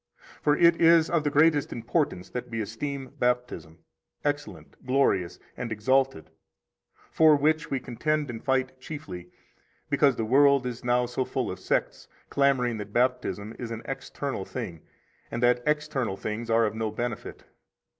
7 0.39 0.41
For 0.43 0.57
it 0.57 0.81
is 0.81 1.11
of 1.11 1.23
the 1.23 1.29
greatest 1.29 1.71
importance 1.71 2.31
that 2.31 2.49
we 2.49 2.59
esteem 2.59 3.13
Baptism 3.19 3.77
8 4.25 4.25
excellent, 4.29 4.83
glorious, 4.87 5.37
and 5.55 5.71
exalted, 5.71 6.31
for 7.11 7.35
which 7.35 7.69
we 7.69 7.79
contend 7.79 8.31
and 8.31 8.43
fight 8.43 8.79
chiefly, 8.81 9.29
because 9.91 10.15
the 10.15 10.25
world 10.25 10.65
is 10.65 10.83
now 10.83 11.05
so 11.05 11.23
full 11.23 11.51
of 11.51 11.59
sects 11.59 12.07
clamoring 12.31 12.77
that 12.77 12.91
Baptism 12.93 13.55
is 13.59 13.69
an 13.69 13.83
external 13.85 14.43
thing, 14.43 14.81
and 15.29 15.43
that 15.43 15.61
external 15.67 16.17
things 16.17 16.49
are 16.49 16.65
of 16.65 16.73
no 16.73 16.89
benefit. 16.89 17.43